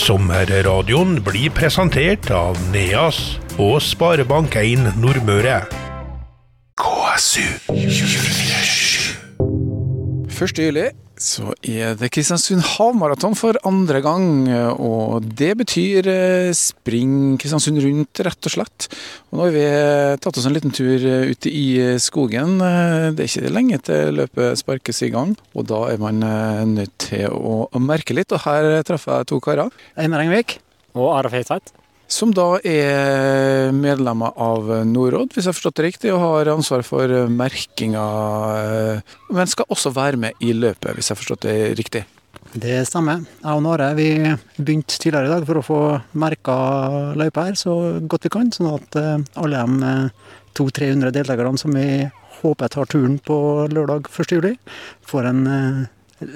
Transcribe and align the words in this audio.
Sommerradioen 0.00 1.18
blir 1.20 1.50
presentert 1.52 2.30
av 2.32 2.56
Neas 2.72 3.18
og 3.60 3.82
Sparebank1 3.84 4.96
Nordmøre. 4.96 5.58
KSU 6.80 7.44
247. 7.68 9.12
1. 10.32 10.62
juli 10.64 10.86
så 11.20 11.50
er 11.60 11.98
det 12.00 12.08
Kristiansund 12.14 12.64
havmaraton 12.64 13.36
for 13.36 13.58
andre 13.68 14.00
gang. 14.04 14.24
Og 14.80 15.26
det 15.36 15.52
betyr 15.60 16.08
eh, 16.08 16.52
spring 16.56 17.36
Kristiansund 17.40 17.82
rundt, 17.84 18.22
rett 18.24 18.48
og 18.48 18.54
slett. 18.54 18.88
Og 19.28 19.38
nå 19.38 19.46
har 19.46 19.54
vi 19.54 19.66
tatt 20.24 20.40
oss 20.40 20.48
en 20.48 20.56
liten 20.56 20.74
tur 20.74 21.04
ute 21.30 21.52
i 21.52 21.66
skogen. 22.00 22.56
Det 22.58 23.26
er 23.26 23.28
ikke 23.28 23.52
lenge 23.52 23.80
til 23.84 24.16
løpet 24.22 24.62
sparkes 24.62 25.04
i 25.06 25.12
gang, 25.12 25.36
og 25.54 25.68
da 25.70 25.82
er 25.92 26.00
man 26.00 26.24
eh, 26.24 26.64
nødt 26.72 26.96
til 27.10 27.28
å 27.28 27.68
merke 27.84 28.16
litt. 28.16 28.32
Og 28.32 28.44
her 28.46 28.80
treffer 28.88 29.20
jeg 29.20 29.30
to 29.34 29.42
karer. 29.44 29.70
Einar 30.00 30.24
Engvik. 30.24 30.58
Og 30.96 31.12
Araf 31.14 31.36
Feitsveit. 31.36 31.74
Som 32.10 32.32
da 32.34 32.56
er 32.66 33.70
medlemmer 33.70 34.34
av 34.34 34.66
Norråd, 34.88 35.30
hvis 35.30 35.46
jeg 35.46 35.52
har 35.52 35.56
forstått 35.56 35.78
det 35.78 35.84
riktig, 35.86 36.10
og 36.10 36.24
har 36.24 36.50
ansvar 36.56 36.82
for 36.82 37.12
merkinga. 37.30 38.06
Men 39.30 39.50
skal 39.50 39.70
også 39.70 39.92
være 39.94 40.18
med 40.18 40.42
i 40.42 40.50
løpet, 40.56 40.90
hvis 40.96 41.10
jeg 41.10 41.14
har 41.14 41.20
forstått 41.22 41.46
det 41.46 41.58
riktig? 41.78 42.02
Det 42.50 42.80
stemmer. 42.88 43.22
Jeg 43.22 43.54
og 43.54 43.62
Nare 43.62 43.92
vi 43.94 44.08
begynte 44.58 44.98
tidligere 44.98 45.28
i 45.28 45.32
dag 45.36 45.46
for 45.46 45.60
å 45.60 45.62
få 45.62 45.80
merka 46.18 46.56
løypa 47.18 47.46
her 47.46 47.58
så 47.58 47.74
godt 48.10 48.26
vi 48.26 48.32
kan. 48.34 48.50
Sånn 48.54 48.72
at 48.72 48.98
eh, 48.98 49.22
alle 49.38 49.60
de 49.62 49.92
200-300 50.58 51.14
deltakerne 51.14 51.62
som 51.62 51.78
vi 51.78 52.08
håper 52.40 52.72
tar 52.72 52.90
turen 52.90 53.20
på 53.22 53.36
lørdag 53.70 54.10
1.7, 54.10 54.56
får 55.06 55.30
en 55.30 55.44
eh, 55.46 55.84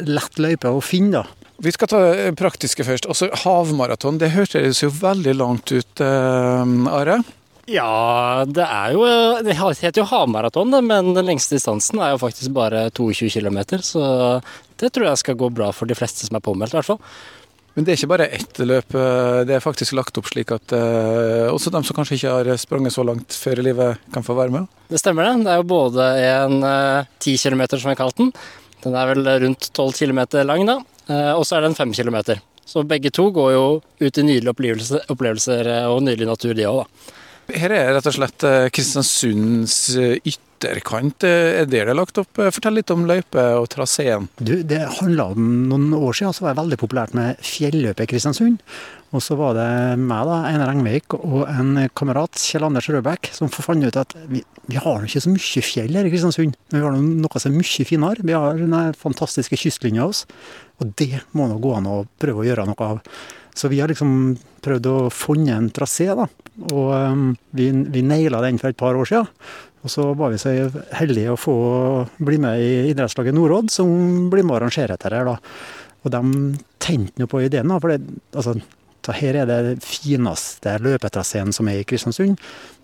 lett 0.06 0.38
løype 0.38 0.70
å 0.70 0.84
finne. 0.84 1.24
da. 1.24 1.43
Vi 1.62 1.72
skal 1.72 1.88
ta 1.88 2.00
det 2.10 2.34
praktiske 2.38 2.84
først. 2.86 3.06
Altså 3.06 3.30
Havmaraton, 3.44 4.18
det 4.18 4.32
hørtes 4.34 4.82
jo 4.82 4.90
veldig 4.90 5.34
langt 5.38 5.70
ut, 5.70 6.00
eh, 6.02 6.74
Are? 6.90 7.22
Ja, 7.70 8.44
det 8.44 8.64
er 8.64 8.92
jo 8.92 9.04
Det 9.44 9.56
heter 9.56 10.02
jo 10.02 10.04
havmaraton, 10.04 10.74
men 10.84 11.14
den 11.14 11.26
lengste 11.26 11.56
distansen 11.56 12.00
er 12.00 12.12
jo 12.12 12.20
faktisk 12.20 12.52
bare 12.52 12.90
22 12.90 13.30
km. 13.30 13.80
Så 13.80 14.42
det 14.76 14.92
tror 14.92 15.08
jeg 15.08 15.22
skal 15.22 15.38
gå 15.40 15.48
bra 15.48 15.70
for 15.72 15.86
de 15.86 15.96
fleste 15.96 16.26
som 16.26 16.36
er 16.36 16.44
påmeldt, 16.44 16.74
i 16.74 16.76
hvert 16.76 16.90
fall. 16.92 17.00
Men 17.74 17.84
det 17.84 17.92
er 17.92 17.98
ikke 17.98 18.12
bare 18.12 18.28
ett 18.30 18.58
løp, 18.62 18.92
det 19.48 19.56
er 19.56 19.64
faktisk 19.64 19.96
lagt 19.96 20.18
opp 20.20 20.28
slik 20.30 20.52
at 20.54 20.74
uh, 20.76 21.50
også 21.50 21.72
de 21.74 21.80
som 21.82 21.96
kanskje 21.96 22.20
ikke 22.20 22.34
har 22.36 22.50
sprunget 22.60 22.94
så 22.94 23.02
langt 23.02 23.34
før 23.34 23.58
i 23.58 23.64
livet, 23.66 23.98
kan 24.14 24.22
få 24.22 24.36
være 24.38 24.54
med? 24.54 24.68
Det 24.92 25.00
stemmer 25.00 25.26
det. 25.26 25.42
Det 25.42 25.50
er 25.50 25.58
jo 25.58 25.66
både 25.72 26.06
en 26.22 26.60
uh, 26.62 27.08
10 27.18 27.34
km, 27.42 27.64
som 27.74 27.90
vi 27.90 27.98
kalt 27.98 28.20
den. 28.20 28.30
Den 28.84 28.94
er 28.94 29.10
vel 29.10 29.26
rundt 29.46 29.72
12 29.72 29.96
km 29.96 30.20
lang, 30.44 30.68
da. 30.68 30.78
Uh, 31.08 31.34
og 31.36 31.44
så 31.44 31.56
er 31.56 31.64
det 31.64 31.72
en 31.72 31.80
5 31.82 31.96
kilometer. 31.96 32.40
Så 32.64 32.84
begge 32.88 33.12
to 33.12 33.28
går 33.34 33.52
jo 33.52 33.66
ut 34.00 34.18
i 34.18 34.24
nydelige 34.24 34.54
opplevelser, 34.54 35.04
opplevelser 35.12 35.68
og 35.90 36.00
nydelig 36.04 36.30
natur, 36.30 36.54
de 36.56 36.64
òg, 36.68 36.84
da. 36.84 37.14
Her 37.52 37.74
er 37.76 37.92
rett 37.96 38.08
og 38.08 38.16
slett 38.16 38.44
Kristiansunds 38.72 39.76
ytterkant. 40.24 41.26
Er 41.28 41.66
det 41.68 41.72
det 41.74 41.82
er 41.84 41.96
lagt 41.96 42.18
opp? 42.22 42.32
Fortell 42.38 42.78
litt 42.78 42.92
om 42.94 43.04
løype 43.08 43.42
og 43.60 43.68
traseen. 43.74 44.30
Det 44.40 44.80
handla 45.00 45.28
om 45.34 45.48
noen 45.68 45.90
år 45.98 46.16
siden 46.16 46.32
så 46.36 46.46
var 46.46 46.54
det 46.54 46.62
veldig 46.62 46.78
populært 46.80 47.16
med 47.18 47.40
fjelløpet 47.44 48.06
i 48.06 48.12
Kristiansund. 48.14 48.62
Og 49.14 49.22
så 49.22 49.36
var 49.38 49.54
det 49.54 49.68
meg, 50.00 50.24
da, 50.26 50.40
Einar 50.48 50.72
Engvik, 50.72 51.14
og 51.14 51.44
en 51.46 51.76
kamerat, 51.94 52.34
Kjell 52.40 52.66
Anders 52.66 52.88
Røbæk, 52.90 53.30
som 53.36 53.52
fant 53.52 53.86
ut 53.86 54.00
at 54.00 54.16
vi, 54.26 54.40
vi 54.66 54.80
har 54.80 55.04
ikke 55.06 55.22
så 55.22 55.30
mye 55.30 55.62
fjell 55.62 55.94
her 55.94 56.08
i 56.08 56.10
Kristiansund. 56.10 56.56
Men 56.72 56.80
vi 56.80 56.84
har 56.88 56.98
noe 56.98 57.42
som 57.44 57.52
er 57.52 57.60
mye 57.60 57.86
finere. 57.86 58.26
Vi 58.26 58.34
har 58.34 58.58
den 58.58 58.98
fantastiske 58.98 59.60
kystlinja 59.60 60.08
oss. 60.08 60.24
Og 60.82 60.90
det 60.98 61.22
må 61.38 61.46
nå 61.46 61.60
gå 61.62 61.76
an 61.76 61.86
å 61.86 62.02
prøve 62.18 62.42
å 62.42 62.48
gjøre 62.48 62.66
noe 62.66 62.90
av. 62.90 63.04
Så 63.54 63.70
vi 63.70 63.78
har 63.80 63.90
liksom 63.90 64.34
prøvd 64.64 64.88
å 64.90 64.96
finne 65.14 65.54
en 65.58 65.70
trasé, 65.74 66.08
da. 66.16 66.26
Og 66.72 66.90
um, 66.90 67.30
vi, 67.54 67.70
vi 67.70 68.02
naila 68.06 68.42
den 68.44 68.58
for 68.60 68.72
et 68.72 68.80
par 68.80 68.98
år 68.98 69.08
siden. 69.10 69.30
Og 69.84 69.92
så 69.92 70.06
var 70.16 70.32
vi 70.32 70.40
så 70.40 70.52
heldige 70.96 71.34
å 71.34 71.40
få 71.40 71.56
bli 72.24 72.38
med 72.40 72.60
i 72.62 72.70
idrettslaget 72.90 73.36
Nordråd, 73.36 73.68
som 73.72 74.30
blir 74.32 74.46
med 74.46 74.56
å 74.56 74.60
arrangere 74.62 74.96
dette 74.96 75.12
her, 75.12 75.28
da. 75.28 75.36
Og 76.04 76.12
de 76.12 76.22
tente 76.82 77.20
nå 77.20 77.28
på 77.30 77.42
ideen, 77.44 77.68
da. 77.70 77.78
For 77.82 77.92
det, 77.92 78.16
altså, 78.32 78.56
her 79.12 79.36
er 79.42 79.50
det 79.50 79.76
fineste 79.84 80.78
løpetraseen 80.80 81.52
som 81.52 81.68
er 81.68 81.82
i 81.82 81.86
Kristiansund. 81.88 82.40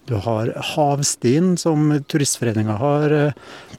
Du 0.09 0.17
har 0.21 0.53
Havstien, 0.75 1.55
som 1.61 1.89
Turistforeninga 2.11 2.77
har 2.81 3.15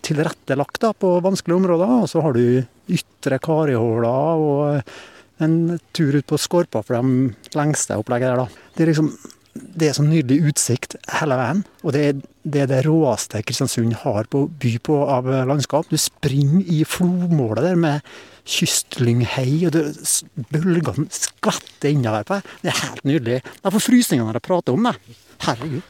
tilrettelagt 0.06 0.82
da, 0.82 0.92
på 0.94 1.20
vanskelige 1.22 1.62
områder. 1.62 1.96
Og 2.02 2.10
så 2.10 2.26
har 2.26 2.38
du 2.38 2.44
Ytre 2.92 3.38
Karihåla 3.44 4.16
og 4.42 4.94
en 5.44 5.78
tur 5.96 6.16
ut 6.18 6.28
på 6.28 6.40
Skorpa 6.40 6.84
for 6.86 6.98
de 6.98 7.58
lengste 7.58 7.98
opplegget 8.00 8.32
der, 8.32 8.44
da. 8.44 8.66
Det 8.76 8.86
er 8.86 8.92
liksom 8.94 9.14
det 9.52 9.90
er 9.90 9.96
så 9.98 10.04
nydelig 10.06 10.52
utsikt 10.52 10.96
hele 11.18 11.36
veien. 11.36 11.64
Og 11.84 11.92
det 11.96 12.02
er, 12.08 12.20
det 12.48 12.62
er 12.64 12.70
det 12.72 12.82
råeste 12.86 13.42
Kristiansund 13.44 13.98
har 14.04 14.30
på 14.32 14.46
by 14.62 14.78
på 14.88 15.00
av 15.12 15.28
landskap. 15.50 15.90
Du 15.92 16.00
springer 16.00 16.64
i 16.72 16.86
flomålet 16.88 17.66
der 17.66 17.80
med 17.80 18.14
kystlynghei, 18.48 19.68
og 19.68 19.76
bølgene 20.54 21.08
skvetter 21.14 21.92
innover 21.92 22.26
på 22.28 22.40
deg. 22.40 22.54
Det 22.64 22.72
er 22.72 22.80
helt 22.86 23.08
nydelig. 23.08 23.42
Jeg 23.60 23.76
får 23.76 23.86
frysninger 23.90 24.28
når 24.28 24.40
jeg 24.40 24.48
prater 24.48 24.78
om 24.78 24.88
det. 24.88 24.96
Herregud. 25.46 25.84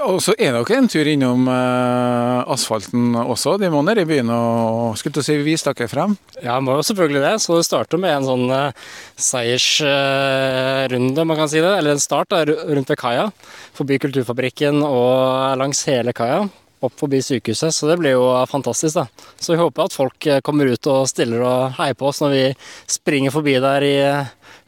Og 0.00 0.20
så 0.24 0.32
er 0.40 0.54
dere 0.54 0.76
en 0.78 0.86
tur 0.88 1.08
innom 1.08 1.48
eh, 1.50 2.52
asfalten 2.54 3.16
også. 3.20 3.56
De 3.60 3.68
må 3.72 3.82
ned 3.84 3.98
i 4.00 4.06
byen 4.08 4.30
og 4.32 4.96
skulle 4.98 5.16
til 5.16 5.22
å 5.22 5.26
si 5.26 5.36
vise 5.44 5.68
dere 5.68 5.88
frem? 5.90 6.14
Ja, 6.40 6.56
må 6.64 6.78
jo 6.78 6.86
selvfølgelig 6.88 7.22
det. 7.24 7.34
Så 7.44 7.58
det 7.58 7.66
starter 7.68 8.00
med 8.00 8.14
en 8.14 8.28
sånn 8.28 8.46
eh, 8.54 8.76
seiersrunde, 9.20 11.20
uh, 11.20 11.28
man 11.28 11.40
kan 11.40 11.50
si 11.52 11.60
det. 11.60 11.72
Eller 11.76 11.96
en 11.96 12.02
start 12.02 12.32
da, 12.32 12.42
rundt 12.48 12.92
ved 12.92 13.00
kaia. 13.00 13.28
Forbi 13.76 14.00
Kulturfabrikken 14.00 14.80
og 14.86 15.58
langs 15.60 15.84
hele 15.90 16.16
kaia. 16.16 16.46
Opp 16.80 16.94
forbi 16.96 17.20
sykehuset, 17.20 17.74
så 17.76 17.90
det 17.90 17.98
blir 18.00 18.16
jo 18.16 18.30
fantastisk. 18.48 19.02
da. 19.02 19.34
Så 19.36 19.52
vi 19.52 19.60
håper 19.60 19.84
at 19.84 19.96
folk 19.96 20.28
kommer 20.46 20.70
ut 20.70 20.88
og 20.88 21.10
stiller 21.10 21.44
og 21.44 21.76
heier 21.76 21.98
på 21.98 22.08
oss 22.08 22.22
når 22.24 22.32
vi 22.32 22.44
springer 22.88 23.34
forbi 23.34 23.58
der 23.60 23.84
i 23.84 23.96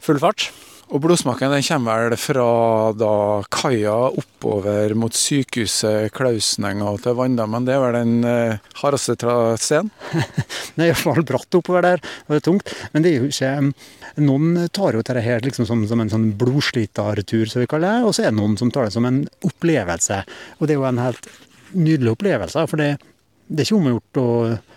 full 0.03 0.21
fart. 0.21 0.51
Og 0.93 1.01
blodsmaken 1.01 1.49
den 1.55 1.63
kommer 1.65 2.03
vel 2.05 2.19
fra 2.21 2.43
da 2.93 3.13
kaia 3.49 3.95
oppover 4.13 4.93
mot 4.93 5.15
sykehuset 5.17 6.13
Klausenenga 6.13 6.91
til 7.01 7.15
Vanndammen. 7.17 7.65
Det 7.65 7.73
er 7.73 7.81
vel 7.81 7.95
den 7.97 8.27
eh, 8.29 8.59
hardeste 8.77 9.15
traseen? 9.17 9.89
det 10.13 10.83
er 10.83 10.91
iallfall 10.91 11.25
bratt 11.25 11.57
oppover 11.57 11.81
der, 11.87 12.03
og 12.27 12.35
det 12.35 12.39
er 12.43 12.45
tungt. 12.45 12.75
Men 12.93 13.05
det 13.05 13.13
er 13.13 13.23
jo 13.23 13.31
ikke 13.31 14.21
Noen 14.21 14.67
tar 14.69 14.93
jo 14.93 15.01
dette 15.01 15.25
her 15.25 15.41
liksom 15.41 15.65
som, 15.65 15.81
som 15.89 16.03
en 16.03 16.13
sånn 16.13 16.27
blodslitertur, 16.37 17.47
som 17.49 17.63
vi 17.63 17.71
kaller 17.71 17.97
det. 17.97 18.05
Og 18.05 18.13
så 18.13 18.27
er 18.27 18.29
det 18.29 18.37
noen 18.37 18.53
som 18.61 18.69
tar 18.69 18.85
det 18.85 18.93
som 18.93 19.09
en 19.09 19.23
opplevelse. 19.49 20.19
Og 20.59 20.69
det 20.69 20.75
er 20.75 20.77
jo 20.77 20.85
en 20.91 21.01
helt 21.01 21.31
nydelig 21.73 22.13
opplevelse. 22.13 22.67
For 22.69 22.77
det, 22.77 22.91
det 23.49 23.63
er 23.63 23.71
ikke 23.71 23.79
omgjort 23.81 24.21
å 24.21 24.29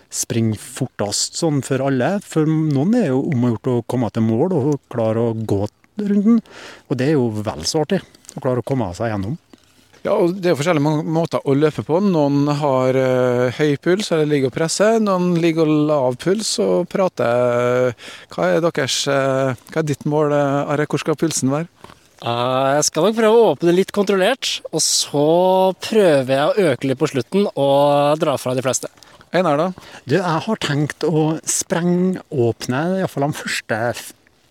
springe 0.09 0.57
fortest 0.57 1.37
sånn 1.37 1.61
for 1.65 1.85
alle. 1.85 2.15
For 2.25 2.49
noen 2.49 2.97
er 2.97 3.11
jo 3.11 3.21
omgjort 3.29 3.69
å 3.69 3.81
komme 3.85 4.09
til 4.15 4.25
mål 4.25 4.57
og 4.57 4.79
klare 4.89 5.29
å 5.29 5.35
gå 5.37 5.67
runden. 5.97 6.39
Og 6.87 6.99
det 6.99 7.11
er 7.11 7.17
jo 7.17 7.27
vel 7.33 7.65
så 7.67 7.83
artig 7.85 8.01
å 8.35 8.43
klare 8.43 8.63
å 8.63 8.67
komme 8.67 8.89
seg 8.97 9.13
gjennom. 9.13 9.37
Ja, 10.05 10.13
og 10.13 10.37
Det 10.37 10.47
er 10.47 10.53
jo 10.53 10.59
forskjellige 10.61 11.03
måter 11.03 11.43
å 11.43 11.55
løpe 11.57 11.83
på. 11.83 11.99
Noen 11.99 12.47
har 12.61 12.95
uh, 12.95 13.57
høy 13.57 13.75
puls 13.81 14.11
eller 14.15 14.29
ligger 14.29 14.51
og 14.51 14.55
presser. 14.55 15.01
Noen 15.03 15.33
ligger 15.41 15.67
og 15.67 15.87
lav 15.89 16.17
puls 16.21 16.53
og 16.63 16.87
prater. 16.91 17.91
Hva 18.31 18.51
er 18.53 18.63
deres, 18.63 19.01
uh, 19.11 19.57
hva 19.71 19.81
er 19.81 19.87
ditt 19.89 20.05
mål, 20.07 20.35
Are? 20.37 20.87
Hvor 20.87 21.03
skal 21.03 21.19
pulsen 21.19 21.51
være? 21.51 21.67
Uh, 22.23 22.77
jeg 22.77 22.87
skal 22.87 23.05
nok 23.05 23.17
prøve 23.17 23.35
å 23.35 23.49
åpne 23.51 23.75
litt 23.75 23.91
kontrollert, 23.93 24.55
og 24.71 24.81
så 24.81 25.27
prøver 25.85 26.31
jeg 26.33 26.47
å 26.47 26.71
øke 26.71 26.89
litt 26.89 27.01
på 27.01 27.09
slutten 27.11 27.45
og 27.51 28.17
dra 28.21 28.37
fra 28.41 28.55
de 28.57 28.63
fleste. 28.65 28.89
Einar, 29.35 29.59
da? 29.59 29.67
Du, 30.07 30.15
jeg 30.15 30.43
har 30.47 30.61
tenkt 30.63 31.03
å 31.05 31.27
sprengåpne 31.45 32.85
iallfall 33.01 33.27
de 33.27 33.37
første 33.43 33.81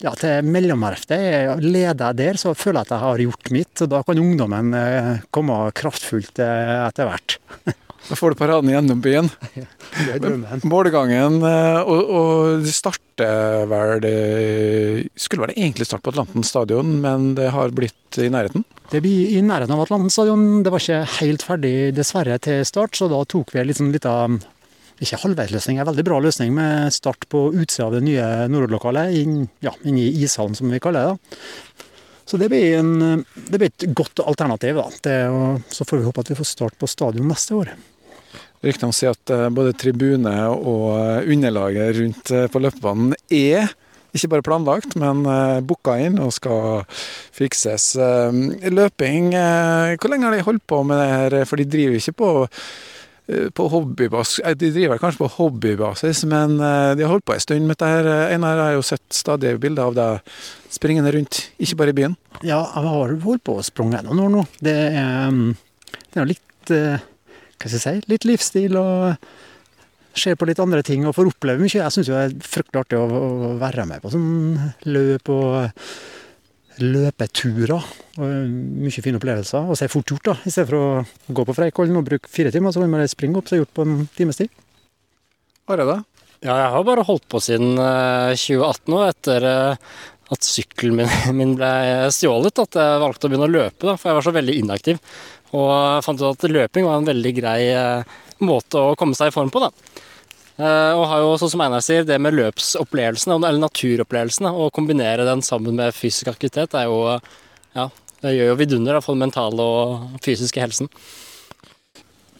ja, 0.04 0.12
til 0.18 0.46
mellomverftet. 0.46 1.62
Leder 1.64 2.10
jeg 2.10 2.18
der, 2.20 2.40
så 2.40 2.54
føler 2.56 2.82
jeg 2.82 2.88
at 2.88 2.94
jeg 2.94 3.04
har 3.04 3.24
gjort 3.24 3.50
mitt. 3.54 3.82
og 3.82 3.90
Da 3.94 4.02
kan 4.06 4.22
ungdommen 4.22 4.76
eh, 4.76 5.10
komme 5.34 5.58
kraftfullt 5.76 6.42
eh, 6.42 6.76
etter 6.86 7.10
hvert. 7.10 7.38
Da 8.06 8.14
får 8.14 8.32
du 8.32 8.38
paraden 8.38 8.70
gjennom 8.70 9.00
byen. 9.02 9.28
Målgangen 10.70 11.40
og, 11.42 11.96
og, 12.06 12.62
det 12.62 12.74
starter 12.76 13.64
vel 13.70 14.02
det 14.04 15.08
Skulle 15.18 15.46
vel 15.46 15.56
egentlig 15.56 15.88
starte 15.88 16.06
på 16.06 16.12
Atlanten 16.14 16.46
stadion, 16.46 17.00
men 17.02 17.32
det 17.38 17.50
har 17.54 17.74
blitt 17.74 18.20
i 18.22 18.28
nærheten? 18.30 18.62
Det 18.92 19.00
blir 19.02 19.32
i 19.34 19.40
nærheten 19.42 19.74
av 19.74 19.82
Atlanten 19.82 20.12
stadion. 20.12 20.62
Det 20.62 20.70
var 20.70 20.84
ikke 20.84 21.16
helt 21.16 21.42
ferdig, 21.42 21.74
dessverre, 21.96 22.38
til 22.38 22.62
start, 22.68 22.94
så 22.94 23.10
da 23.10 23.24
tok 23.26 23.50
vi 23.54 23.64
en 23.64 23.70
liten 23.72 23.90
liten 23.94 24.38
ikke 25.02 25.20
halvveisløsning, 25.20 25.80
en 25.80 25.88
veldig 25.90 26.04
bra 26.06 26.18
løsning 26.24 26.54
med 26.56 26.94
start 26.94 27.26
på 27.32 27.50
utsida 27.52 27.88
av 27.88 27.96
det 27.96 28.04
nye 28.06 28.28
Nordlokalet, 28.48 29.12
inn, 29.20 29.42
ja, 29.64 29.74
inn 29.84 29.98
i 30.00 30.08
ishallen 30.24 30.56
som 30.56 30.72
vi 30.72 30.80
kaller 30.82 31.04
det. 31.04 31.16
da. 31.16 31.84
Så 32.26 32.40
det 32.40 32.48
blir, 32.50 32.78
en, 32.80 33.22
det 33.46 33.58
blir, 33.60 33.68
et 33.70 33.86
godt 33.94 34.24
alternativ. 34.24 34.80
da. 34.80 34.86
Det, 35.04 35.18
så 35.70 35.86
får 35.86 36.00
vi 36.00 36.08
håpe 36.08 36.24
at 36.24 36.32
vi 36.32 36.38
får 36.40 36.48
start 36.48 36.78
på 36.80 36.88
stadion 36.90 37.28
neste 37.30 37.54
år. 37.54 37.74
Ryktene 38.64 38.96
sier 38.96 39.12
at 39.14 39.34
både 39.54 39.76
tribune 39.78 40.32
og 40.56 41.28
underlaget 41.28 42.00
rundt 42.00 42.32
på 42.50 42.62
løpebanen 42.64 43.12
er 43.30 43.68
ikke 44.16 44.30
bare 44.32 44.46
planlagt, 44.46 44.96
men 44.98 45.22
booka 45.68 45.98
inn 46.00 46.16
og 46.24 46.32
skal 46.34 46.82
fikses. 47.36 47.92
Løping, 48.72 49.30
hvor 49.36 50.10
lenge 50.10 50.26
har 50.26 50.34
de 50.34 50.46
holdt 50.48 50.64
på 50.66 50.80
med 50.88 51.02
det 51.02 51.08
her? 51.12 51.40
For 51.46 51.60
de 51.60 51.68
driver 51.68 52.00
ikke 52.00 52.16
på 52.24 52.30
på 53.26 53.64
hobbybasis, 53.72 54.44
De 54.60 54.68
driver 54.70 55.00
kanskje 55.02 55.24
på 55.24 55.30
hobbybasis, 55.34 56.24
men 56.30 56.56
de 56.60 57.02
har 57.02 57.10
holdt 57.10 57.26
på 57.26 57.34
en 57.34 57.42
stund 57.42 57.66
med 57.66 57.74
dette. 57.74 57.88
her. 57.90 58.08
Einar 58.30 58.60
har 58.62 58.76
jo 58.76 58.84
sett 58.86 59.02
stadig 59.10 59.56
bilder 59.58 59.88
av 59.88 59.96
deg 59.98 60.36
springende 60.70 61.10
rundt, 61.16 61.40
ikke 61.58 61.80
bare 61.80 61.90
i 61.90 61.98
byen. 61.98 62.14
Ja, 62.42 62.60
jeg 62.62 62.86
har 62.86 63.16
holdt 63.26 63.42
på 63.42 63.58
å 63.58 63.66
sprunge 63.66 64.04
noen 64.06 64.22
år 64.28 64.30
nå. 64.30 64.46
Det 64.62 64.76
er, 64.92 65.26
mm, 65.34 65.56
det 66.14 66.22
er 66.22 66.30
litt 66.30 66.74
hva 67.56 67.70
skal 67.70 67.78
jeg 67.78 67.84
si, 67.84 68.10
litt 68.12 68.26
livsstil 68.28 68.76
og 68.78 69.16
ser 70.16 70.36
på 70.38 70.48
litt 70.48 70.60
andre 70.62 70.82
ting 70.86 71.04
og 71.06 71.14
får 71.16 71.30
oppleve 71.32 71.62
mye. 71.62 71.72
Jeg 71.78 71.94
syns 71.94 72.10
det 72.10 72.20
er 72.20 72.36
fryktelig 72.44 72.84
artig 72.84 73.00
å, 73.00 73.54
være 73.60 73.86
med 73.88 74.02
på 74.04 74.12
sånn 74.12 74.58
løp 74.88 75.32
og 75.32 75.82
løpeturer. 76.82 77.92
Og 78.16 78.50
mye 78.82 79.04
fine 79.04 79.20
opplevelser. 79.20 79.70
Og 79.70 79.78
så 79.78 79.86
er 79.86 79.92
fort 79.92 80.10
gjort, 80.10 80.26
da. 80.28 80.34
I 80.42 80.52
stedet 80.52 80.68
for 80.70 80.78
å 80.80 81.36
gå 81.38 81.46
på 81.48 81.56
Freikollen 81.56 82.00
og 82.00 82.06
bruke 82.08 82.32
fire 82.32 82.52
timer, 82.54 82.72
så 82.72 82.82
kan 82.82 82.90
man 82.90 83.00
bare 83.00 83.12
springe 83.12 83.40
opp, 83.40 83.48
så 83.48 83.56
er 83.56 83.64
gjort 83.64 83.76
på 83.76 83.86
en 83.86 84.04
times 84.18 84.40
tid. 84.40 84.52
Har 85.66 85.82
jeg 85.82 85.90
det? 85.90 86.00
Ja, 86.44 86.58
jeg 86.60 86.68
har 86.74 86.84
bare 86.86 87.06
holdt 87.08 87.24
på 87.32 87.40
siden 87.42 87.78
2018 87.80 88.92
nå, 88.92 89.00
etter 89.08 89.46
eh, 89.48 89.94
at 90.34 90.46
sykkelen 90.46 91.00
min, 91.00 91.14
min, 91.38 91.54
ble 91.58 91.70
stjålet. 92.14 92.62
At 92.66 92.78
jeg 92.78 93.02
valgte 93.02 93.28
å 93.28 93.32
begynne 93.32 93.48
å 93.48 93.54
løpe, 93.56 93.88
da, 93.88 93.96
for 93.96 94.10
jeg 94.10 94.20
var 94.20 94.28
så 94.28 94.36
veldig 94.36 94.60
inaktiv. 94.62 95.00
Og 95.56 95.70
jeg 95.72 96.04
fant 96.06 96.22
ut 96.22 96.28
at 96.32 96.50
løping 96.50 96.86
var 96.86 97.00
en 97.00 97.08
veldig 97.08 97.32
grei 97.38 97.60
eh, 97.72 98.18
måte 98.44 98.82
å 98.82 98.96
komme 98.98 99.16
seg 99.18 99.32
i 99.32 99.34
form 99.34 99.52
på. 99.54 99.64
da. 99.64 99.95
Eh, 100.56 100.92
og 100.96 101.04
har 101.10 101.20
jo, 101.20 101.34
sånn 101.40 101.52
som 101.52 101.62
Einar 101.66 101.84
sier, 101.84 102.06
det 102.08 102.16
med 102.22 102.36
løpsopplevelsene, 102.38 103.36
eller 103.36 103.60
naturopplevelsene, 103.60 104.52
å 104.56 104.70
kombinere 104.72 105.26
den 105.28 105.44
sammen 105.44 105.76
med 105.76 105.96
fysisk 105.96 106.32
aktivitet, 106.32 106.74
er 106.74 106.88
jo 106.88 107.20
Ja, 107.76 107.90
det 108.22 108.32
gjør 108.32 108.54
jo 108.54 108.58
vidunder 108.62 109.00
for 109.04 109.12
den 109.12 109.26
mentale 109.26 109.60
og 109.60 110.20
fysiske 110.24 110.62
helsen. 110.62 110.88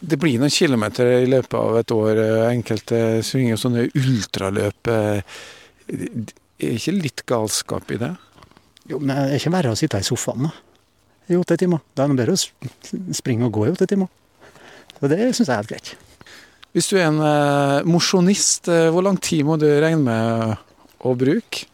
Det 0.01 0.17
blir 0.17 0.39
noen 0.41 0.53
kilometer 0.53 1.11
i 1.19 1.29
løpet 1.29 1.53
av 1.57 1.77
et 1.77 1.93
år. 1.93 2.21
Enkelte 2.49 3.01
svinger 3.25 3.57
sånne 3.61 3.85
ultraløp. 3.97 4.89
Er 4.89 5.21
ikke 6.57 6.95
litt 6.95 7.23
galskap 7.29 7.93
i 7.93 7.99
det? 8.01 8.11
Jo, 8.89 8.97
men 8.97 9.13
det 9.13 9.35
er 9.35 9.41
ikke 9.41 9.53
verre 9.53 9.73
å 9.73 9.77
sitte 9.77 10.01
i 10.01 10.05
sofaen 10.05 10.47
da. 10.47 10.51
i 11.29 11.37
åtte 11.37 11.57
timer. 11.59 11.85
Da 11.93 12.05
er 12.05 12.13
det 12.13 12.19
bedre 12.23 12.37
å 12.37 13.13
springe 13.17 13.45
og 13.45 13.57
gå 13.57 13.67
i 13.67 13.73
åtte 13.73 13.89
timer. 13.89 14.09
Og 15.01 15.09
det 15.13 15.21
syns 15.21 15.45
jeg 15.45 15.53
er 15.53 15.61
helt 15.61 15.73
greit. 15.73 16.06
Hvis 16.77 16.91
du 16.91 16.99
er 16.99 17.07
en 17.07 17.23
eh, 17.25 17.87
mosjonist, 17.89 18.67
eh, 18.69 18.91
hvor 18.93 19.01
lang 19.01 19.15
tid 19.17 19.41
må 19.47 19.55
du 19.57 19.65
regne 19.65 20.03
med 20.05 20.99
å 21.01 21.13
bruke? 21.17 21.65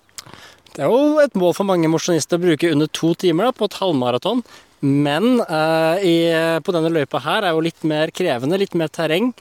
Det 0.73 0.79
er 0.79 0.87
jo 0.87 1.19
et 1.19 1.35
mål 1.35 1.51
for 1.57 1.67
mange 1.67 1.89
mosjonister 1.91 2.39
å 2.39 2.43
bruke 2.45 2.71
under 2.71 2.87
to 2.87 3.11
timer 3.19 3.49
da, 3.49 3.55
på 3.57 3.67
et 3.67 3.75
halvmaraton. 3.81 4.45
Men 4.87 5.43
eh, 5.43 6.05
i, 6.07 6.15
på 6.63 6.75
denne 6.75 6.93
løypa 6.95 7.19
her 7.25 7.43
er 7.43 7.51
jo 7.51 7.65
litt 7.67 7.83
mer 7.83 8.15
krevende, 8.15 8.61
litt 8.61 8.79
mer 8.79 8.93
terreng. 8.95 9.33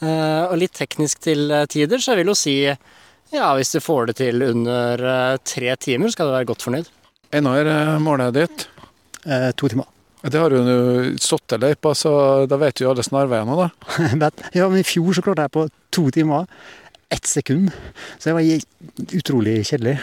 og 0.00 0.54
litt 0.56 0.72
teknisk 0.72 1.20
til 1.20 1.52
tider, 1.68 2.00
så 2.00 2.14
jeg 2.14 2.22
vil 2.22 2.30
jo 2.32 2.36
si 2.38 2.54
ja, 2.64 3.50
hvis 3.52 3.74
du 3.74 3.82
får 3.84 4.08
det 4.08 4.14
til 4.22 4.46
under 4.46 5.36
tre 5.44 5.76
timer, 5.76 6.08
skal 6.08 6.30
du 6.30 6.36
være 6.38 6.48
godt 6.48 6.64
fornøyd. 6.64 6.88
Einar, 7.36 7.68
målet 8.00 8.32
ditt? 8.40 8.68
to 9.60 9.68
timer. 9.68 9.99
Det 10.20 10.36
har 10.36 10.52
jo 10.52 11.16
stått 11.20 11.56
i 11.56 11.58
løypa, 11.60 11.94
så 11.96 12.12
da 12.48 12.58
vet 12.60 12.82
jo 12.82 12.90
alle 12.90 13.04
snarveiene, 13.04 13.56
da. 13.56 14.30
ja, 14.58 14.66
men 14.68 14.82
i 14.82 14.86
fjor 14.86 15.16
så 15.16 15.24
klarte 15.24 15.46
jeg 15.46 15.54
på 15.54 15.66
to 15.96 16.10
timer 16.12 16.50
ett 17.10 17.26
sekund. 17.26 17.70
Så 18.18 18.28
det 18.28 18.34
var 18.36 19.16
utrolig 19.16 19.54
kjedelig. 19.66 19.96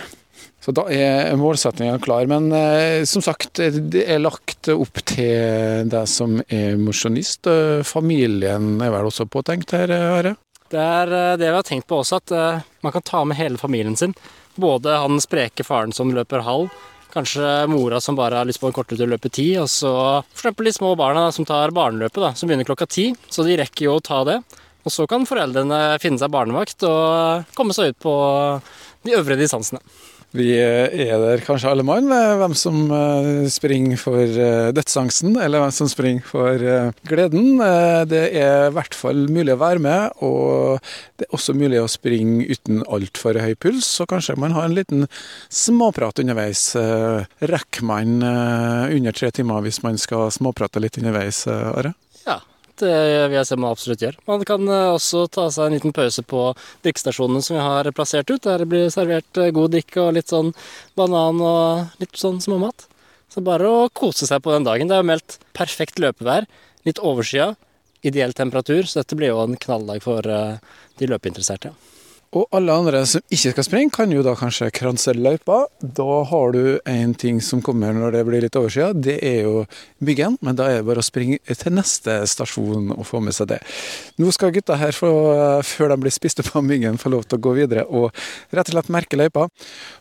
Så 0.63 0.73
da 0.75 0.87
er 0.91 1.37
målsettinga 1.39 1.99
klar. 2.03 2.25
Men 2.27 2.49
eh, 2.51 3.05
som 3.07 3.23
sagt, 3.23 3.61
det 3.61 4.03
er 4.03 4.19
lagt 4.19 4.67
opp 4.73 4.99
til 5.07 5.87
deg 5.87 6.09
som 6.11 6.41
er 6.49 6.75
mosjonist. 6.81 7.47
Familien 7.87 8.75
er 8.83 8.91
vel 8.91 9.07
også 9.07 9.29
påtenkt 9.31 9.77
her, 9.77 9.93
Are? 9.93 10.33
Det 10.67 10.81
er 10.81 11.13
eh, 11.13 11.37
det 11.39 11.47
vi 11.47 11.55
har 11.55 11.69
tenkt 11.69 11.87
på 11.87 12.01
også, 12.01 12.19
at 12.19 12.35
man 12.83 12.95
kan 12.95 13.05
ta 13.05 13.23
med 13.23 13.39
hele 13.39 13.61
familien 13.61 13.95
sin. 13.95 14.17
Både 14.57 14.97
han 14.97 15.21
spreke 15.21 15.63
faren 15.63 15.93
som 15.93 16.11
løper 16.11 16.43
halv, 16.43 16.73
Kanskje 17.13 17.67
mora 17.71 18.01
som 18.03 18.17
bare 18.17 18.41
har 18.41 18.47
lyst 18.47 18.61
på 18.61 18.69
en 18.69 18.75
kortere 18.75 18.99
tur, 18.99 19.09
løpe 19.09 19.31
ti. 19.33 19.49
Og 19.61 19.69
så 19.71 19.91
f.eks. 20.35 20.55
de 20.57 20.73
små 20.75 20.93
barna 20.99 21.27
da, 21.27 21.35
som 21.35 21.47
tar 21.47 21.75
barneløpet, 21.75 22.21
da, 22.23 22.33
som 22.35 22.49
begynner 22.49 22.67
klokka 22.67 22.89
ti. 22.89 23.09
Så 23.29 23.45
de 23.47 23.57
rekker 23.59 23.87
jo 23.87 23.97
å 23.97 24.03
ta 24.03 24.23
det. 24.27 24.41
Og 24.87 24.93
så 24.93 25.07
kan 25.09 25.27
foreldrene 25.27 25.97
finne 25.99 26.19
seg 26.21 26.31
barnevakt 26.31 26.85
og 26.87 27.49
komme 27.57 27.75
seg 27.75 27.91
ut 27.91 28.03
på 28.05 28.13
de 29.07 29.17
øvre 29.17 29.39
distansene. 29.39 29.81
Vi 30.37 30.51
er 30.53 31.17
der 31.21 31.41
kanskje 31.41 31.71
alle 31.71 31.85
mann, 31.85 32.11
hvem 32.11 32.53
som 32.57 32.91
eh, 32.93 33.47
springer 33.49 33.97
for 33.97 34.21
eh, 34.21 34.69
dødsangsten, 34.75 35.33
eller 35.41 35.63
hvem 35.63 35.73
som 35.73 35.89
springer 35.89 36.25
for 36.27 36.61
eh, 36.61 36.91
gleden. 37.09 37.57
Det 38.09 38.21
er 38.37 38.67
i 38.67 38.75
hvert 38.75 38.97
fall 38.97 39.25
mulig 39.33 39.55
å 39.55 39.61
være 39.61 39.81
med, 39.81 40.21
og 40.25 40.77
det 41.17 41.25
er 41.25 41.37
også 41.37 41.57
mulig 41.57 41.81
å 41.81 41.89
springe 41.89 42.45
uten 42.51 42.83
altfor 42.85 43.39
høy 43.41 43.55
puls. 43.57 43.89
Så 43.97 44.05
kanskje 44.09 44.37
man 44.37 44.53
har 44.53 44.67
en 44.67 44.77
liten 44.77 45.07
småprat 45.49 46.21
underveis. 46.21 46.69
Rekker 46.77 47.87
man 47.87 48.19
under 48.21 49.17
tre 49.17 49.31
timer 49.33 49.65
hvis 49.65 49.81
man 49.85 49.97
skal 50.01 50.29
småprate 50.35 50.83
litt 50.83 51.01
underveis, 51.01 51.45
Are? 51.47 51.95
Det 52.81 52.93
vil 53.29 53.37
jeg 53.37 53.47
se 53.49 53.57
man 53.59 53.73
absolutt 53.73 54.03
gjør. 54.05 54.17
Man 54.29 54.43
kan 54.47 54.67
eh, 54.69 54.91
også 54.93 55.25
ta 55.33 55.47
seg 55.53 55.67
en 55.67 55.75
liten 55.77 55.95
pause 55.95 56.23
på 56.23 56.43
drikkestasjonene 56.85 57.41
som 57.45 57.57
vi 57.57 57.65
har 57.65 57.89
plassert 57.97 58.29
ut. 58.29 58.43
Der 58.45 58.63
det 58.63 58.69
blir 58.71 58.91
servert 58.93 59.41
eh, 59.41 59.53
god 59.55 59.73
drikke 59.75 60.03
og 60.03 60.15
litt 60.19 60.33
sånn 60.33 60.53
banan 60.99 61.41
og 61.41 62.01
litt 62.03 62.17
sånn 62.19 62.41
småmat. 62.43 62.87
Så 63.33 63.43
bare 63.45 63.67
å 63.69 63.89
kose 63.89 64.29
seg 64.29 64.43
på 64.45 64.53
den 64.53 64.67
dagen. 64.67 64.89
Det 64.89 64.97
er 64.97 65.03
jo 65.03 65.11
meldt 65.11 65.39
perfekt 65.57 66.01
løpevær. 66.03 66.47
Litt 66.87 67.01
overskya. 67.03 67.51
Ideell 68.05 68.35
temperatur, 68.37 68.85
så 68.85 69.01
dette 69.01 69.17
blir 69.17 69.33
jo 69.33 69.43
en 69.43 69.57
knalldag 69.59 70.03
for 70.05 70.25
eh, 70.31 70.57
de 71.01 71.09
løpeinteresserte. 71.09 71.73
Ja. 71.73 71.96
Og 72.35 72.43
alle 72.51 72.73
andre 72.75 73.01
som 73.07 73.23
ikke 73.31 73.53
skal 73.53 73.65
springe, 73.65 73.91
kan 73.95 74.11
jo 74.11 74.23
da 74.25 74.33
kanskje 74.35 74.67
kranse 74.75 75.13
løypa. 75.15 75.61
Da 75.79 76.23
har 76.27 76.51
du 76.51 76.79
en 76.83 77.13
ting 77.15 77.39
som 77.43 77.61
kommer 77.63 77.95
når 77.95 78.17
det 78.17 78.23
blir 78.27 78.43
litt 78.43 78.57
overskya. 78.59 78.91
Det 78.93 79.15
er 79.23 79.45
jo 79.45 79.63
Byggen, 80.03 80.35
men 80.45 80.57
da 80.59 80.67
er 80.69 80.81
det 80.81 80.87
bare 80.89 81.01
å 81.01 81.05
springe 81.05 81.39
til 81.47 81.73
neste 81.73 82.19
stasjon 82.29 82.91
og 82.93 83.05
få 83.07 83.21
med 83.23 83.33
seg 83.33 83.49
det. 83.53 83.61
Nå 84.21 84.29
skal 84.35 84.51
gutta 84.53 84.77
her, 84.77 84.93
få, 84.93 85.09
før 85.65 85.93
de 85.93 85.99
blir 86.03 86.13
spist 86.13 86.43
opp 86.43 86.51
av 86.59 86.67
myggen, 86.67 86.99
få 87.01 87.09
lov 87.15 87.25
til 87.25 87.39
å 87.39 87.43
gå 87.47 87.55
videre 87.57 87.87
og 87.87 88.11
rett 88.53 88.69
og 88.69 88.75
slett 88.75 88.91
merke 88.93 89.17
løypa. 89.17 89.47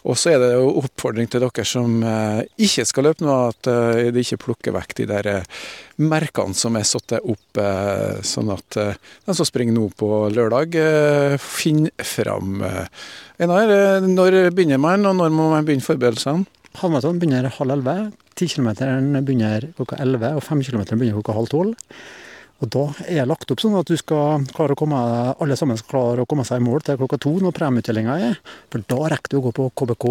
Og 0.04 0.18
så 0.18 0.34
er 0.34 0.42
det 0.42 0.50
jo 0.52 0.74
oppfordring 0.82 1.30
til 1.32 1.46
dere 1.46 1.64
som 1.68 2.02
eh, 2.04 2.42
ikke 2.66 2.84
skal 2.90 3.08
løpe 3.08 3.24
nå, 3.24 3.38
at 3.54 3.70
eh, 3.72 4.10
de 4.12 4.26
ikke 4.26 4.42
plukker 4.48 4.76
vekk 4.76 4.96
de 5.00 5.08
der 5.14 5.30
eh, 5.32 5.56
merkene 6.02 6.56
som 6.56 6.76
er 6.76 6.84
satt 6.88 7.16
opp, 7.18 7.60
eh, 7.60 8.18
sånn 8.26 8.50
at 8.52 8.78
eh, 8.80 8.98
de 9.26 9.36
som 9.36 9.48
springer 9.48 9.76
nå 9.76 9.88
på 9.96 10.10
lørdag, 10.32 10.76
eh, 10.80 11.36
finner 11.40 12.04
fram. 12.04 12.60
Einar, 13.40 14.04
når 14.04 14.38
begynner 14.56 14.80
man, 14.82 15.06
og 15.08 15.16
når 15.16 15.32
må 15.32 15.50
man 15.54 15.66
begynne 15.66 15.86
forberedelsene? 15.86 16.46
Halvmaraton 16.76 17.18
begynner 17.20 17.48
halv 17.48 17.72
elleve. 17.78 18.12
10 18.36 18.52
km 18.52 18.70
begynner 19.24 19.70
klokka 19.78 19.96
elleve, 20.02 20.34
og 20.36 20.44
5 20.44 20.62
km 20.66 20.84
begynner 20.92 21.16
klokka 21.16 21.36
halv 21.36 21.52
tolv. 21.52 21.92
Og 22.64 22.70
da 22.72 22.84
er 23.04 23.18
det 23.20 23.28
lagt 23.28 23.50
opp 23.52 23.60
sånn 23.60 23.76
at 23.76 23.88
du 23.88 23.98
skal 24.00 24.46
klare 24.56 24.72
å 24.72 24.78
komme, 24.80 24.96
alle 25.44 25.56
sammen 25.60 25.76
skal 25.76 25.90
klare 25.90 26.24
å 26.24 26.28
komme 26.28 26.44
seg 26.48 26.62
i 26.62 26.64
mål 26.64 26.84
til 26.84 26.96
klokka 27.00 27.18
to 27.20 27.34
når 27.44 27.52
premieutdelinga 27.56 28.14
er. 28.30 28.38
For 28.72 28.84
da 28.92 29.10
rekker 29.12 29.34
du 29.34 29.38
å 29.40 29.42
gå 29.48 29.52
på 29.58 29.66
KBK 29.76 30.06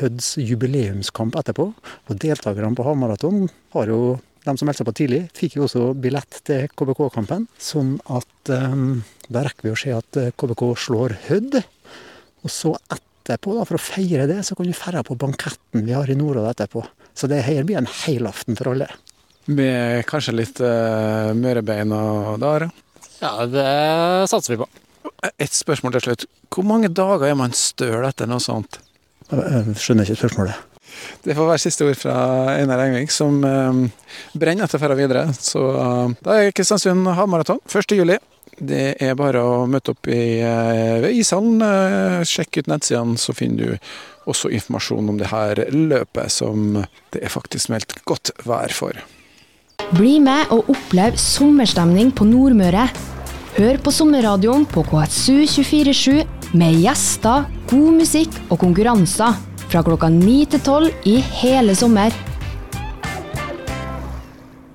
Høds 0.00 0.34
jubileumskamp 0.40 1.38
etterpå. 1.40 1.70
Og 1.72 2.20
deltakerne 2.20 2.76
på 2.76 2.84
halvmaraton 2.84 3.46
har 3.76 3.92
jo 3.92 4.02
de 4.42 4.54
som 4.58 4.68
meldte 4.68 4.82
seg 4.82 4.88
på 4.88 4.96
tidlig, 4.98 5.22
fikk 5.36 5.56
jo 5.58 5.66
også 5.66 5.84
billett 6.02 6.40
til 6.46 6.66
KBK-kampen. 6.78 7.46
Sånn 7.62 7.94
at 8.10 8.50
um, 8.50 9.02
da 9.28 9.44
rekker 9.46 9.68
vi 9.68 9.74
å 9.74 9.78
se 9.78 9.94
at 9.94 10.18
KBK 10.40 10.64
eh, 10.66 10.82
slår 10.86 11.16
Hødd. 11.28 11.58
Og 12.42 12.50
så 12.50 12.72
etterpå, 12.90 13.54
da, 13.58 13.66
for 13.68 13.78
å 13.78 13.82
feire 13.82 14.26
det, 14.30 14.40
så 14.46 14.58
kan 14.58 14.66
du 14.66 14.74
dra 14.74 15.04
på 15.06 15.18
banketten 15.18 15.86
vi 15.86 15.94
har 15.94 16.10
i 16.10 16.18
Nordåd 16.18 16.50
etterpå. 16.50 16.84
Så 17.14 17.30
det 17.30 17.44
her 17.46 17.62
blir 17.68 17.78
en 17.78 17.90
helaften 18.02 18.58
for 18.58 18.72
alle. 18.72 18.90
Med 19.50 20.02
kanskje 20.10 20.34
litt 20.34 20.62
uh, 20.62 21.30
mørebein 21.38 21.94
og 21.94 22.40
dager? 22.42 22.70
Ja, 23.22 23.36
det 23.46 23.68
satser 24.30 24.56
vi 24.56 24.62
på. 24.64 24.70
Et 25.38 25.54
spørsmål 25.54 25.94
til 25.96 26.06
slutt. 26.08 26.26
Hvor 26.50 26.66
mange 26.66 26.90
dager 26.90 27.30
er 27.30 27.38
man 27.38 27.54
støl 27.54 28.02
etter 28.08 28.30
noe 28.30 28.42
sånt? 28.42 28.80
Jeg 29.30 29.78
skjønner 29.78 30.06
ikke 30.06 30.24
spørsmålet. 30.24 30.71
Det 31.22 31.36
får 31.38 31.48
være 31.52 31.62
siste 31.62 31.86
ord 31.86 31.98
fra 31.98 32.16
Einar 32.56 32.84
Engvik, 32.86 33.12
som 33.14 33.40
um, 33.44 33.86
brenner 34.34 34.66
etter 34.66 34.80
å 34.80 34.90
dra 34.90 34.98
videre. 34.98 35.24
Så 35.38 35.62
uh, 35.76 36.12
da 36.24 36.38
er 36.40 36.54
Kristiansund 36.56 37.08
havmaraton 37.16 37.62
1.7. 37.68 38.18
Det 38.62 38.84
er 39.02 39.16
bare 39.18 39.40
å 39.42 39.62
møte 39.70 39.94
opp 39.94 40.10
i, 40.12 40.42
ved 41.02 41.10
ishallen. 41.16 41.62
Uh, 41.62 42.20
sjekk 42.28 42.62
ut 42.62 42.70
nettsidene, 42.70 43.18
så 43.18 43.34
finner 43.36 43.72
du 43.72 44.30
også 44.30 44.52
informasjon 44.54 45.08
om 45.10 45.18
det 45.18 45.30
her 45.32 45.64
løpet, 45.72 46.30
som 46.30 46.82
det 47.14 47.24
er 47.24 47.32
faktisk 47.32 47.72
meldt 47.72 47.96
godt 48.08 48.34
vær 48.46 48.74
for. 48.74 48.98
Bli 49.92 50.18
med 50.22 50.52
og 50.54 50.70
opplev 50.72 51.18
sommerstemning 51.20 52.12
på 52.16 52.24
Nordmøre. 52.28 52.86
Hør 53.58 53.80
på 53.84 53.92
sommerradioen 53.92 54.64
på 54.64 54.80
KSU 54.88 55.42
247 55.44 56.54
Med 56.56 56.78
gjester, 56.80 57.44
god 57.68 57.98
musikk 57.98 58.36
og 58.48 58.60
konkurranser. 58.62 59.51
Fra 59.72 59.80
klokka 59.80 60.10
ni 60.12 60.42
til 60.52 60.60
tolv 60.60 61.06
i 61.08 61.14
hele 61.40 61.72
sommer. 61.72 62.12